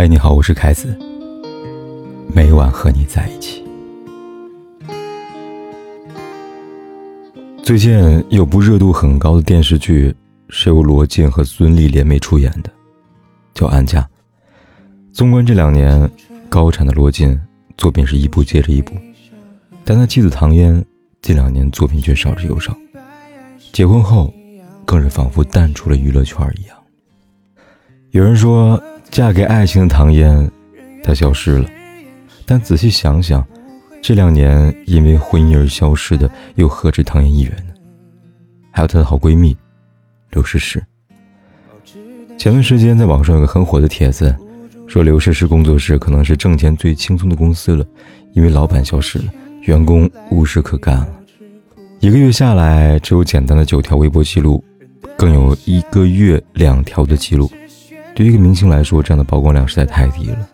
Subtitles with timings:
[0.00, 0.96] 嗨，你好，我是凯子。
[2.32, 3.64] 每晚和你在一起。
[7.64, 10.14] 最近有部热度很高的电视剧，
[10.50, 12.70] 是由罗晋和孙俪联袂出演的，
[13.54, 14.00] 叫《安家》。
[15.12, 16.08] 纵观这两年，
[16.48, 17.36] 高产的罗晋
[17.76, 18.94] 作品是一部接着一部，
[19.84, 20.80] 但他妻子唐嫣
[21.22, 22.72] 近两年作品却少之又少。
[23.72, 24.32] 结婚后，
[24.84, 26.76] 更是仿佛淡出了娱乐圈一样。
[28.10, 28.80] 有人说。
[29.10, 30.48] 嫁给爱情的唐嫣，
[31.02, 31.68] 她消失了。
[32.46, 33.44] 但仔细想想，
[34.00, 37.74] 这两年因为婚姻而消失的，又何止唐嫣一人呢？
[38.70, 39.56] 还有她的好闺蜜
[40.30, 40.82] 刘诗诗。
[42.38, 44.34] 前段时间在网上有个很火的帖子，
[44.86, 47.84] 说刘诗诗工作室可能是挣钱最轻松的公司了，
[48.32, 49.24] 因为老板消失了，
[49.62, 51.08] 员工无事可干了。
[51.98, 54.62] 一个月下来，只有简单的九条微博记录，
[55.16, 57.50] 更有一个月两条的记录。
[58.18, 60.48] 对于一个明星来说，这样的曝光量实在太低了。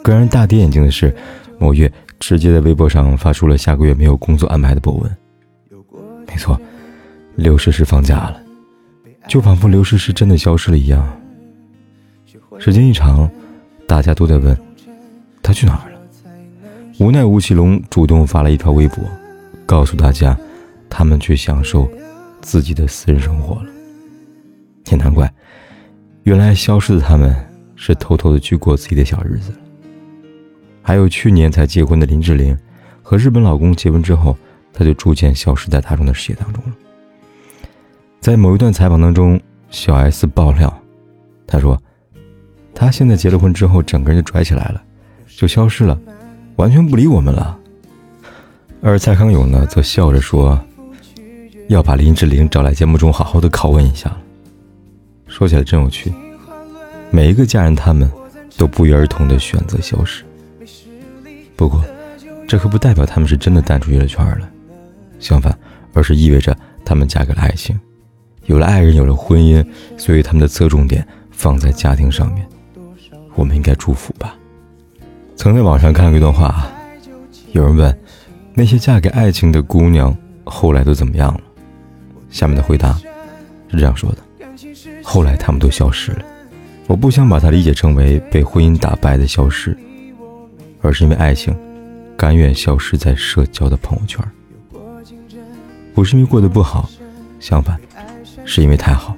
[0.00, 1.12] 更让人大跌眼镜的是，
[1.58, 5.16] 某月直接在微博上发出了下个月没有工作安排的博文。
[6.28, 6.56] 没错，
[7.34, 8.40] 刘诗诗放假了，
[9.26, 11.04] 就仿佛刘诗诗真的消失了一样。
[12.60, 13.28] 时间一长，
[13.88, 14.56] 大家都在问
[15.42, 15.98] 她去哪儿了。
[17.00, 19.02] 无奈吴奇隆主动发了一条微博，
[19.66, 20.38] 告诉大家，
[20.88, 21.90] 他们去享受
[22.40, 23.66] 自己的私人生活了。
[24.92, 25.28] 也难怪。
[26.28, 27.34] 原来消失的他们，
[27.74, 29.50] 是偷偷的去过自己的小日子。
[30.82, 32.54] 还有去年才结婚的林志玲，
[33.02, 34.36] 和日本老公结婚之后，
[34.70, 36.72] 她就逐渐消失在大众的视野当中了。
[38.20, 39.40] 在某一段采访当中，
[39.70, 40.70] 小 S 爆料，
[41.46, 41.82] 她说，
[42.74, 44.82] 她现在结了婚之后，整个人就拽起来了，
[45.28, 45.98] 就消失了，
[46.56, 47.58] 完全不理我们了。
[48.82, 50.62] 而蔡康永呢，则笑着说，
[51.68, 54.14] 要把林志玲找来节目中好好的拷问一下。
[55.38, 56.12] 说起来真有趣，
[57.12, 58.10] 每一个家人他们
[58.56, 60.24] 都不约而同的选择消失。
[61.54, 61.80] 不过，
[62.48, 64.50] 这可不代表他们是真的淡出娱乐圈了，
[65.20, 65.56] 相反，
[65.94, 67.78] 而是意味着他们嫁给了爱情，
[68.46, 69.64] 有了爱人，有了婚姻，
[69.96, 72.44] 所以他们的侧重点放在家庭上面。
[73.36, 74.34] 我们应该祝福吧。
[75.36, 76.68] 曾在网上看过一段话，
[77.52, 77.96] 有人问
[78.54, 80.12] 那些嫁给爱情的姑娘
[80.42, 81.40] 后来都怎么样了？
[82.28, 82.94] 下面的回答
[83.68, 84.18] 是这样说的。
[85.10, 86.24] 后来他们都消失了，
[86.86, 89.74] 我不想把它理解成为被婚姻打败的消失，
[90.82, 91.56] 而是因为爱情，
[92.14, 94.22] 甘愿消失在社交的朋友圈。
[95.94, 96.90] 不是因为过得不好，
[97.40, 97.80] 相反，
[98.44, 99.16] 是因为太好。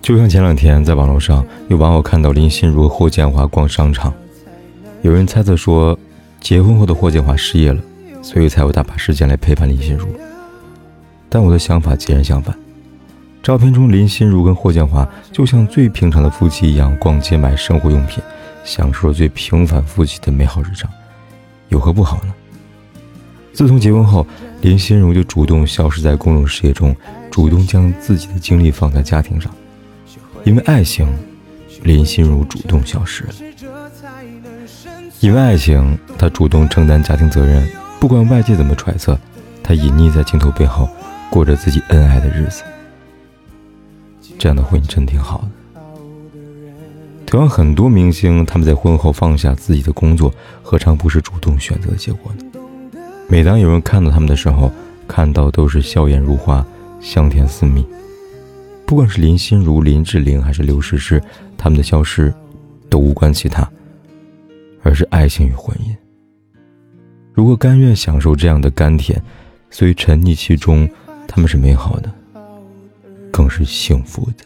[0.00, 4.14] 就像前两天在网络上有网友看到林心如和霍建华逛商场，
[5.02, 5.98] 有人猜测说，
[6.40, 7.82] 结婚后的霍建华失业了，
[8.22, 10.06] 所以才有大把时间来陪伴林心如。
[11.28, 12.56] 但我的想法截然相反。
[13.44, 18.24] 照片中，林心如跟霍建华就像最平常的夫妻一样逛街买生活用品，
[18.64, 20.90] 享受了最平凡夫妻的美好日常，
[21.68, 22.32] 有何不好呢？
[23.52, 24.26] 自从结婚后，
[24.62, 26.96] 林心如就主动消失在公众视野中，
[27.30, 29.54] 主动将自己的精力放在家庭上。
[30.44, 31.06] 因为爱情，
[31.82, 33.26] 林心如主动消失。
[35.20, 37.68] 因为爱情，她主动承担家庭责任，
[38.00, 39.18] 不管外界怎么揣测，
[39.62, 40.88] 她隐匿在镜头背后，
[41.28, 42.62] 过着自己恩爱的日子。
[44.44, 45.48] 这样的婚姻真挺好的。
[47.24, 50.30] 同样，很多明星他们在婚后放下自己的工作，
[50.62, 53.00] 何尝不是主动选择的结果呢？
[53.26, 54.70] 每当有人看到他们的时候，
[55.08, 56.62] 看到都是笑颜如花、
[57.00, 57.86] 香甜似蜜。
[58.84, 61.22] 不管是林心如、林志玲还是刘诗诗，
[61.56, 62.30] 他们的消失
[62.90, 63.66] 都无关其他，
[64.82, 65.96] 而是爱情与婚姻。
[67.32, 69.18] 如果甘愿享受这样的甘甜，
[69.70, 70.86] 所以沉溺其中，
[71.26, 72.12] 他们是美好的。
[73.34, 74.44] 更是幸福的。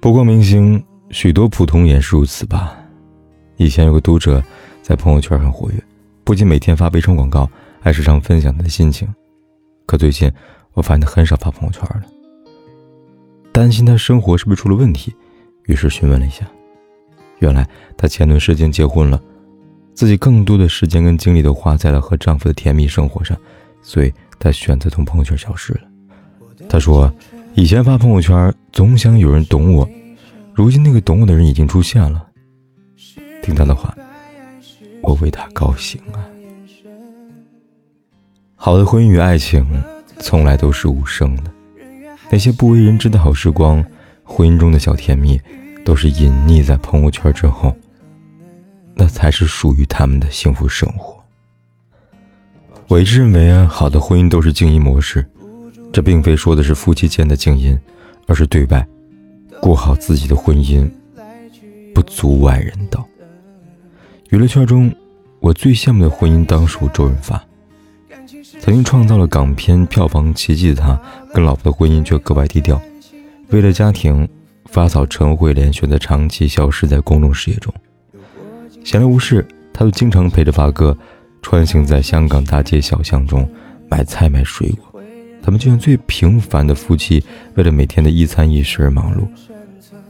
[0.00, 2.76] 不过明星，许多普通也是如此吧。
[3.56, 4.44] 以前有个读者
[4.82, 5.82] 在朋友圈很活跃，
[6.22, 7.50] 不仅每天发悲伤广告，
[7.80, 9.08] 还时常分享他的心情。
[9.86, 10.30] 可最近
[10.74, 12.02] 我发现他很少发朋友圈了，
[13.50, 15.14] 担心他生活是不是出了问题，
[15.64, 16.46] 于是询问了一下。
[17.38, 19.18] 原来她前段时间结婚了，
[19.94, 23.34] 自己更多的时间跟精力都花在了和丈夫的甜蜜生活上，
[23.80, 25.89] 所以她选择从朋友圈消失了。
[26.70, 27.12] 他说
[27.54, 29.86] ：“以前发朋友圈总想有人懂我，
[30.54, 32.24] 如今那个懂我的人已经出现了。
[33.42, 33.92] 听他的话，
[35.02, 36.22] 我为他高兴啊。
[38.54, 39.66] 好的婚姻与爱情
[40.20, 41.50] 从来都是无声的，
[42.30, 43.84] 那些不为人知的好时光，
[44.22, 45.40] 婚姻中的小甜蜜，
[45.84, 47.76] 都是隐匿在朋友圈之后，
[48.94, 51.20] 那才是属于他们的幸福生活。
[52.86, 55.28] 我一直认为啊，好的婚姻都是静音模式。”
[55.92, 57.78] 这并非说的是夫妻间的静音，
[58.26, 58.86] 而是对外
[59.60, 60.88] 过好自己的婚姻，
[61.94, 63.06] 不足外人道。
[64.28, 64.94] 娱乐圈中，
[65.40, 67.42] 我最羡慕的婚姻当属周润发。
[68.60, 71.00] 曾经创造了港片票房奇迹的他，
[71.34, 72.80] 跟老婆的婚姻却格外低调。
[73.48, 74.28] 为了家庭，
[74.66, 77.72] 发嫂陈慧莲选择长期消失在公众视野中。
[78.84, 80.96] 闲来无事，他就经常陪着发哥，
[81.42, 83.48] 穿行在香港大街小巷中
[83.88, 84.89] 买菜买水果。
[85.42, 87.22] 他们就像最平凡的夫妻，
[87.54, 89.26] 为了每天的一餐一食而忙碌，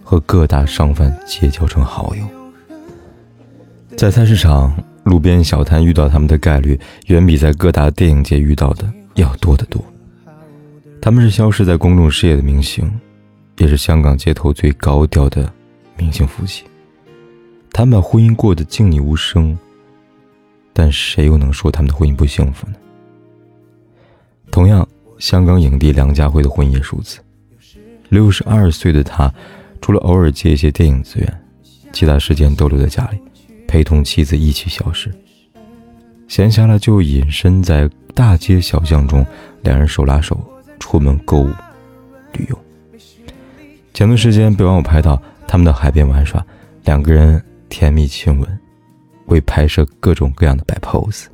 [0.02, 2.24] 和各大商贩结交成好友。
[3.96, 4.72] 在菜市场。
[5.02, 9.82] 路边小摊遇到他们的概率，远比在各大电影节遇到的要多得多。
[11.00, 12.88] 他们是消失在公众视野的明星，
[13.56, 15.50] 也是香港街头最高调的
[15.96, 16.64] 明星夫妻。
[17.72, 19.58] 他们把婚姻过得静谧无声，
[20.74, 22.74] 但谁又能说他们的婚姻不幸福呢？
[24.50, 24.86] 同样，
[25.20, 27.20] 香港影帝梁家辉的婚姻数字。
[28.08, 29.32] 六十二岁的他，
[29.80, 31.44] 除了偶尔接一些电影资源，
[31.92, 33.18] 其他时间都留在家里。
[33.68, 35.12] 陪同妻子一起消失，
[36.26, 39.24] 闲暇了就隐身在大街小巷中，
[39.62, 40.42] 两人手拉手
[40.80, 41.48] 出门购物、
[42.32, 42.58] 旅游。
[43.94, 46.44] 前段时间被网友拍到他们到海边玩耍，
[46.84, 48.58] 两个人甜蜜亲吻，
[49.26, 51.26] 为拍摄各种各样的摆 pose。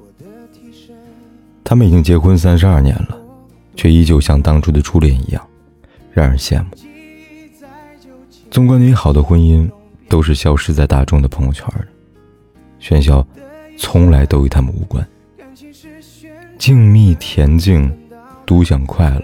[1.65, 3.19] 他们已经结婚三十二年了，
[3.77, 5.47] 却依旧像当初的初恋一样，
[6.13, 6.71] 让人羡慕。
[8.51, 9.71] 纵观你好的婚姻，
[10.09, 11.87] 都是消失在大众的朋友圈的。
[12.81, 13.27] 喧嚣，
[13.79, 15.07] 从来都与他们无关。
[16.59, 17.93] 静谧恬静，
[18.47, 19.23] 独享快乐，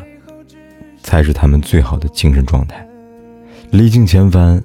[1.02, 2.86] 才是他们最好的精神状态。
[3.70, 4.62] 历尽千帆，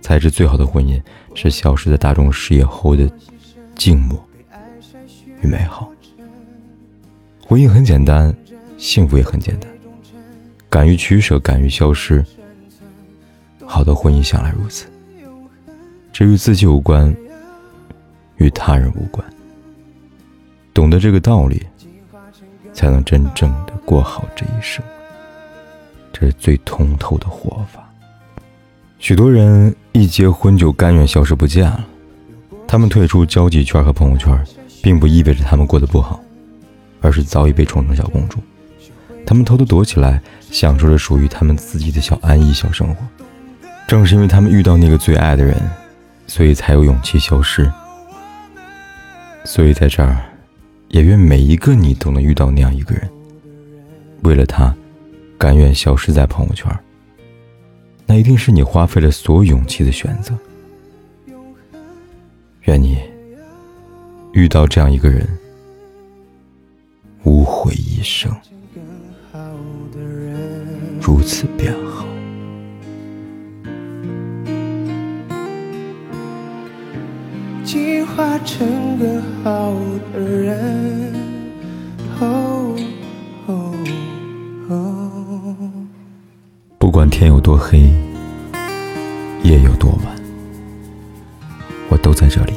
[0.00, 1.02] 才是最好的婚姻。
[1.36, 3.10] 是消失在大众视野后的
[3.74, 4.24] 静默
[5.42, 5.90] 与美好。
[7.44, 8.32] 婚姻很简单，
[8.84, 9.70] 幸福也很简单。
[10.68, 12.22] 敢于取舍，敢于消失。
[13.64, 14.84] 好的婚姻向来如此。
[16.12, 17.14] 这与自己无关。
[18.36, 19.24] 与他人无关，
[20.74, 21.62] 懂得这个道理，
[22.74, 24.84] 才能真正的过好这一生。
[26.12, 27.88] 这是最通透的活法。
[28.98, 31.86] 许多人一结婚就甘愿消失不见了，
[32.66, 34.36] 他们退出交际圈和朋友圈，
[34.82, 36.20] 并不意味着他们过得不好，
[37.00, 38.40] 而是早已被宠成小公主。
[39.26, 43.06] 他们偷偷躲起来，享受着属于他们自己的小安逸小生活。
[43.86, 45.56] 正是因为他们遇到那个最爱的人，
[46.26, 47.70] 所以才有勇气消失。
[49.44, 50.24] 所以，在这儿，
[50.88, 53.06] 也愿每一个你都能遇到那样一个人，
[54.22, 54.74] 为了他，
[55.36, 56.70] 甘愿消失在朋友圈。
[58.06, 60.34] 那一定是你花费了所有勇气的选择。
[62.62, 62.98] 愿你
[64.32, 65.28] 遇到这样一个人，
[67.22, 68.34] 无悔一生，
[71.06, 72.06] 如此便好。
[77.62, 79.74] 进化成更好
[80.14, 81.12] 的人。
[86.78, 87.80] 不管天有多黑，
[89.42, 90.16] 夜有多晚，
[91.90, 92.54] 我都在这里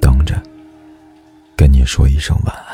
[0.00, 0.34] 等着，
[1.54, 2.71] 跟你说一声晚安。